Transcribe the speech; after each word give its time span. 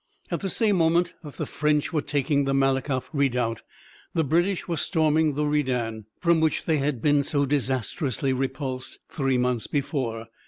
At 0.31 0.39
the 0.39 0.49
same 0.49 0.77
moment 0.77 1.13
that 1.23 1.35
the 1.37 1.45
French 1.45 1.93
were 1.93 2.01
taking 2.01 2.45
the 2.45 2.55
Malakoff 2.55 3.07
redoubt, 3.13 3.61
the 4.15 4.23
British 4.23 4.67
were 4.67 4.75
storming 4.75 5.35
the 5.35 5.45
Redan, 5.45 6.05
from 6.19 6.41
which 6.41 6.65
they 6.65 6.77
had 6.77 7.03
been 7.03 7.21
so 7.21 7.45
disastrously 7.45 8.33
repulsed 8.33 8.97
three 9.09 9.37
months 9.37 9.67
before. 9.67 10.25